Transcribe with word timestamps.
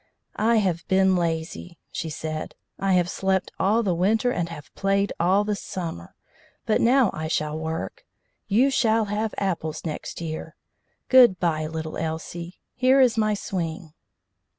"I 0.41 0.55
have 0.55 0.87
been 0.87 1.15
lazy," 1.15 1.77
she 1.91 2.09
said. 2.09 2.55
"I 2.79 2.93
have 2.93 3.07
slept 3.07 3.51
all 3.59 3.83
the 3.83 3.93
winter 3.93 4.31
and 4.31 4.49
have 4.49 4.73
played 4.73 5.13
all 5.19 5.43
the 5.43 5.55
summer, 5.55 6.15
but 6.65 6.81
now 6.81 7.11
I 7.13 7.27
shall 7.27 7.55
work. 7.59 8.03
You 8.47 8.71
shall 8.71 9.05
have 9.13 9.35
apples 9.37 9.85
next 9.85 10.19
year. 10.19 10.55
Good 11.07 11.39
bye, 11.39 11.67
little 11.67 11.97
Elsie! 11.99 12.59
Here 12.73 12.99
is 12.99 13.15
my 13.15 13.35
swing." 13.35 13.93